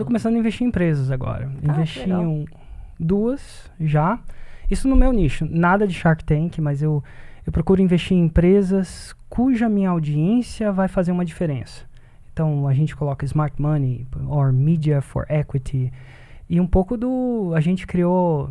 [0.00, 1.50] Tô começando a investir em empresas agora.
[1.66, 2.44] Ah, Investi em
[3.00, 4.20] duas já.
[4.70, 5.44] Isso no meu nicho.
[5.50, 7.02] Nada de Shark Tank, mas eu,
[7.44, 11.84] eu procuro investir em empresas cuja minha audiência vai fazer uma diferença.
[12.32, 15.92] Então a gente coloca Smart Money or Media for Equity.
[16.48, 17.50] E um pouco do.
[17.56, 18.50] A gente criou.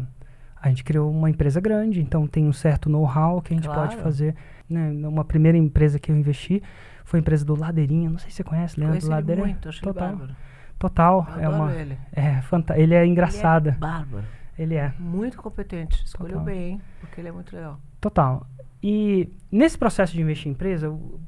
[0.62, 3.92] A gente criou uma empresa grande, então tem um certo know-how que a gente pode
[3.96, 4.02] Claro.
[4.02, 4.36] fazer.
[4.70, 4.90] Né?
[5.08, 6.62] Uma primeira empresa que eu investi
[7.06, 8.10] foi a empresa do Ladeirinha.
[8.10, 9.48] Não sei se você conhece, Leandro ele Ladeirinha.
[9.48, 10.10] muito, achei Total.
[10.10, 10.36] bárbaro.
[10.80, 11.28] Total.
[11.36, 11.74] Eu é uma.
[11.74, 11.98] ele.
[12.12, 13.70] É, fanta ele é engraçado.
[13.70, 14.26] Ele é bárbaro.
[14.58, 14.94] Ele é.
[15.00, 16.04] Muito competente.
[16.04, 16.46] Escolheu Total.
[16.46, 16.82] bem, hein?
[17.00, 17.80] Porque ele é muito legal.
[18.00, 18.46] Total.
[18.82, 21.20] E nesse processo de investir em empresa, eu,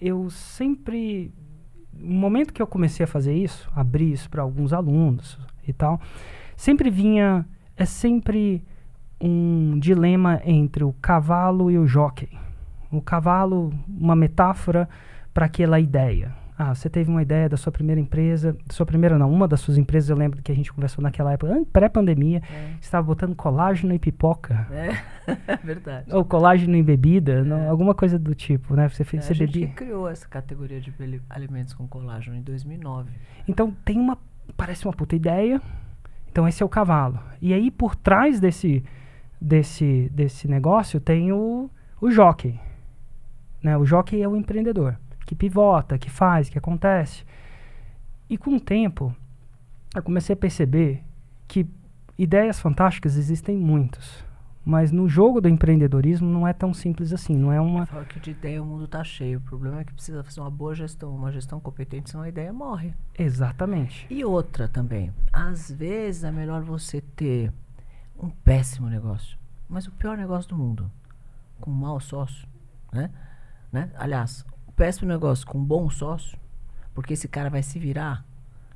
[0.00, 1.32] eu sempre.
[1.92, 6.00] No momento que eu comecei a fazer isso, abrir isso para alguns alunos e tal,
[6.56, 7.44] sempre vinha.
[7.76, 8.64] É sempre
[9.20, 12.28] um dilema entre o cavalo e o jockey.
[12.90, 14.88] O cavalo, uma metáfora
[15.34, 16.34] para aquela ideia.
[16.60, 19.78] Ah, você teve uma ideia da sua primeira empresa, sua primeira não, uma das suas
[19.78, 22.72] empresas, eu lembro que a gente conversou naquela época, an- pré-pandemia, É.
[22.80, 24.66] estava botando colágeno e pipoca.
[24.72, 24.88] É,
[25.62, 26.12] verdade.
[26.12, 28.88] Ou colágeno em bebida, não- alguma coisa do tipo, né?
[28.88, 29.68] Você, É, fez, a você gente bebia.
[29.68, 30.92] que criou essa categoria de
[31.30, 33.08] alimentos com colágeno em 2009.
[33.46, 34.18] Então tem uma.
[34.56, 35.62] Parece uma puta ideia.
[36.32, 37.20] Então esse é o cavalo.
[37.40, 38.82] E aí por trás desse,
[39.40, 42.58] desse, desse negócio tem o, o jockey.
[43.62, 43.76] Né?
[43.76, 44.96] O jockey é o empreendedor.
[45.28, 47.22] Que pivota, que faz, que acontece.
[48.30, 49.14] E com o tempo,
[49.94, 51.04] eu comecei a perceber
[51.46, 51.66] que
[52.16, 54.24] ideias fantásticas existem muitas.
[54.64, 57.36] Mas no jogo do empreendedorismo não é tão simples assim.
[57.36, 57.84] Não é uma.
[57.84, 59.36] Fala que de ideia o mundo tá cheio.
[59.36, 62.50] O problema é que precisa fazer uma boa gestão, uma gestão competente, senão a ideia
[62.50, 62.94] morre.
[63.18, 64.06] Exatamente.
[64.08, 65.12] E outra também.
[65.30, 67.52] Às vezes é melhor você ter
[68.18, 69.36] um péssimo negócio,
[69.68, 70.90] mas o pior negócio do mundo,
[71.60, 72.48] com um mau sócio,
[72.90, 73.10] né?
[73.70, 73.90] né?
[73.94, 74.42] Aliás,
[74.78, 76.38] péssimo negócio com um bom sócio,
[76.94, 78.24] porque esse cara vai se virar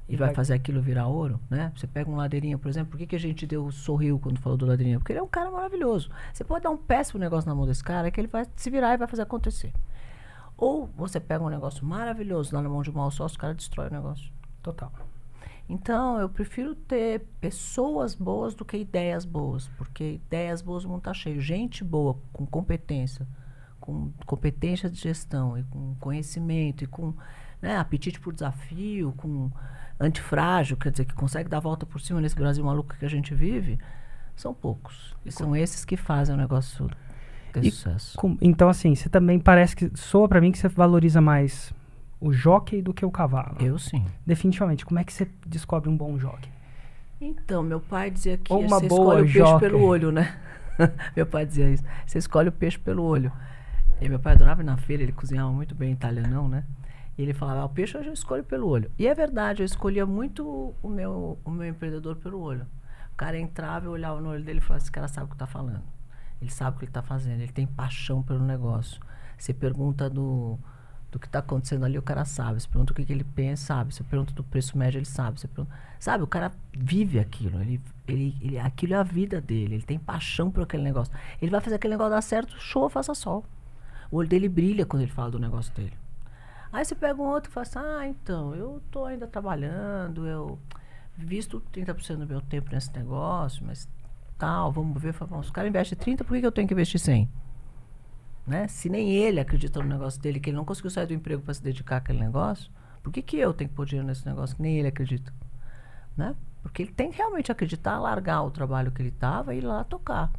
[0.08, 1.72] e vai vai- fazer aquilo virar ouro, né?
[1.76, 4.58] Você pega um ladeirinha, por exemplo, por que, que a gente deu sorriu quando falou
[4.58, 4.98] do ladeirinha?
[4.98, 6.10] Porque ele é um cara maravilhoso.
[6.32, 8.92] Você pode dar um péssimo negócio na mão desse cara que ele vai se virar
[8.94, 9.72] e vai fazer acontecer.
[10.56, 13.54] Ou você pega um negócio maravilhoso lá na mão de um mau sócio, o cara
[13.54, 14.30] destrói o negócio.
[14.62, 14.92] Total.
[15.68, 21.02] Então, eu prefiro ter pessoas boas do que ideias boas, porque ideias boas o mundo
[21.02, 21.40] tá cheio.
[21.40, 23.26] Gente boa, com competência,
[23.82, 27.12] com competência de gestão e com conhecimento e com
[27.60, 29.50] né, apetite por desafio, com
[30.00, 33.10] antifrágil, quer dizer, que consegue dar a volta por cima nesse Brasil maluco que a
[33.10, 33.78] gente vive,
[34.34, 35.14] são poucos.
[35.24, 36.88] E são esses que fazem o negócio
[37.52, 38.16] ter E sucesso.
[38.16, 39.90] Com- então, assim, você também parece que.
[39.94, 41.72] Soa pra mim que você valoriza mais
[42.20, 43.56] o jockey do que o cavalo.
[43.60, 44.04] Eu sim.
[44.26, 44.86] Definitivamente.
[44.86, 46.50] Como é que você descobre um bom jockey?
[47.20, 50.36] Então, meu pai dizia que Ou uma você boa escolhe o peixe pelo olho, né?
[51.14, 51.84] meu pai dizia isso.
[52.06, 53.30] Você escolhe o peixe pelo olho.
[54.00, 56.64] E meu pai adorava ir na feira, ele cozinhava muito bem italianão, né?
[57.16, 58.90] E ele falava, ah, o peixe eu já escolho pelo olho.
[58.98, 62.66] E é verdade, eu escolhia muito o meu, o meu empreendedor pelo olho.
[63.12, 65.34] O cara entrava, eu olhava no olho dele e falava, esse cara sabe o que
[65.34, 65.82] está falando.
[66.40, 69.00] Ele sabe o que ele está fazendo, ele tem paixão pelo negócio.
[69.38, 70.58] Você pergunta do,
[71.10, 72.60] do que está acontecendo ali, o cara sabe.
[72.60, 73.94] Você pergunta o que, que ele pensa, sabe.
[73.94, 75.38] Você pergunta do preço médio, ele sabe.
[75.38, 77.60] Você pergunta, sabe, o cara vive aquilo.
[77.60, 79.74] Ele, ele, ele, aquilo é a vida dele.
[79.74, 81.12] Ele tem paixão por aquele negócio.
[81.40, 83.44] Ele vai fazer aquele negócio dar certo, show, faça sol.
[84.12, 85.94] O olho dele brilha quando ele fala do negócio dele.
[86.70, 90.58] Aí você pega um outro e fala assim, ah, então, eu tô ainda trabalhando, eu
[91.16, 93.88] visto 30% do meu tempo nesse negócio, mas
[94.38, 96.74] tal, vamos ver, fala, se o cara investe 30, por que, que eu tenho que
[96.74, 97.28] investir 100?
[98.46, 98.68] Né?
[98.68, 101.54] Se nem ele acredita no negócio dele, que ele não conseguiu sair do emprego para
[101.54, 102.70] se dedicar àquele negócio,
[103.02, 105.32] por que, que eu tenho que pôr dinheiro nesse negócio que nem ele acredita?
[106.16, 106.36] Né?
[106.62, 109.84] Porque ele tem que realmente acreditar, largar o trabalho que ele estava e ir lá
[109.84, 110.30] tocar.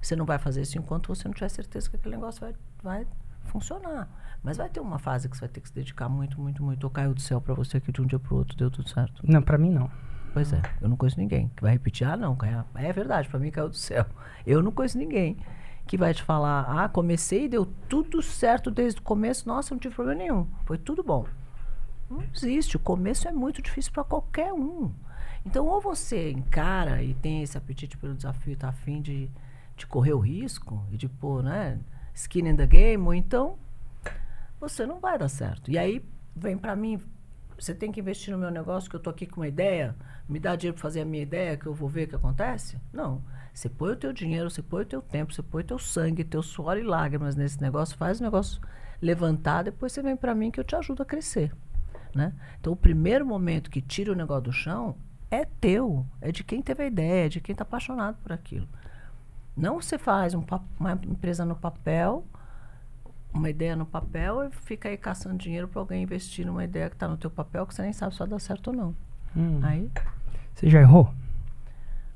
[0.00, 3.06] Você não vai fazer isso enquanto você não tiver certeza que aquele negócio vai, vai
[3.44, 4.08] funcionar.
[4.42, 6.84] Mas vai ter uma fase que você vai ter que se dedicar muito, muito, muito.
[6.84, 8.88] Ou caiu do céu para você que de um dia para o outro deu tudo
[8.88, 9.22] certo.
[9.26, 9.90] Não, pra mim não.
[10.32, 12.62] Pois é, eu não conheço ninguém que vai repetir, ah, não, caiu.
[12.74, 14.06] é verdade, para mim caiu do céu.
[14.46, 15.38] Eu não conheço ninguém
[15.86, 19.80] que vai te falar, ah, comecei e deu tudo certo desde o começo, nossa, não
[19.80, 21.26] tive problema nenhum, foi tudo bom.
[22.10, 24.92] Não existe, o começo é muito difícil para qualquer um.
[25.46, 29.30] Então, ou você encara e tem esse apetite pelo desafio, tá afim de,
[29.76, 31.78] de correr o risco e de pôr, né,
[32.18, 33.56] skin in the game, ou então
[34.60, 35.70] você não vai dar certo.
[35.70, 36.04] E aí
[36.34, 37.00] vem para mim,
[37.56, 39.94] você tem que investir no meu negócio, que eu tô aqui com uma ideia,
[40.28, 42.76] me dá dinheiro para fazer a minha ideia, que eu vou ver o que acontece?
[42.92, 43.22] Não.
[43.54, 46.24] Você põe o teu dinheiro, você põe o teu tempo, você põe o teu sangue,
[46.24, 48.60] teu suor e lágrimas nesse negócio, faz o negócio
[49.00, 51.52] levantar, depois você vem para mim que eu te ajudo a crescer.
[52.14, 52.32] Né?
[52.60, 54.96] Então, o primeiro momento que tira o negócio do chão
[55.30, 58.68] é teu, é de quem teve a ideia, é de quem está apaixonado por aquilo.
[59.58, 60.42] Não você faz um
[60.78, 62.24] uma empresa no papel,
[63.32, 66.94] uma ideia no papel e fica aí caçando dinheiro para alguém investir numa ideia que
[66.96, 68.94] está no teu papel que você nem sabe se vai dar certo ou não.
[69.36, 69.60] Hum.
[69.62, 69.90] Aí,
[70.54, 71.12] Você já errou?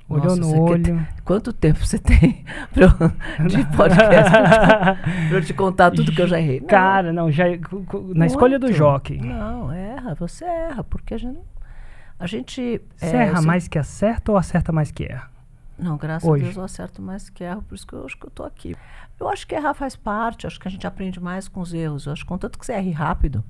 [0.08, 1.06] Olhou Nossa, no olho.
[1.24, 2.88] quanto tempo você tem pra eu-
[3.48, 4.98] de podcast pra
[5.30, 6.60] eu, te, contar tudo que eu já errei?
[6.60, 8.76] Não, Cara, não, já cu- na escolha do muito.
[8.76, 9.18] jockey.
[9.18, 11.38] Não, erra, você erra, porque a gente.
[12.18, 12.80] A gente.
[12.96, 15.30] Você é, erra sei- mais que acerta ou acerta mais que erra?
[15.82, 16.43] Não, graças Hoje.
[16.43, 18.44] a Deus eu acerto mais que erro, por isso que eu acho que eu tô
[18.44, 18.76] aqui.
[19.19, 22.06] Eu acho que errar faz parte, acho que a gente aprende mais com os erros.
[22.06, 23.43] Eu acho que contanto que você erre rápido,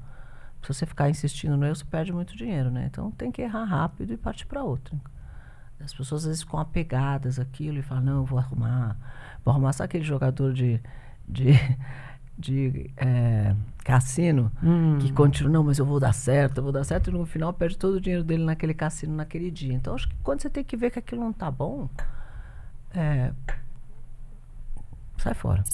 [0.63, 2.87] se você ficar insistindo no erro, você perde muito dinheiro, né?
[2.91, 4.97] Então tem que errar rápido e partir para outra.
[5.85, 8.97] As pessoas às vezes ficam apegadas àquilo e falam, não, eu vou arrumar.
[9.45, 10.81] Vou arrumar, sabe aquele jogador de,
[11.29, 11.53] de,
[12.39, 14.99] de eh, cassino Hum.
[15.01, 17.53] que continua, não, mas eu vou dar certo, eu vou dar certo, e no final
[17.53, 19.75] perde todo o dinheiro dele naquele cassino naquele dia.
[19.75, 21.91] Então acho que quando você tem que ver que aquilo não tá bom,
[22.95, 23.33] é,
[25.19, 25.65] sai fora.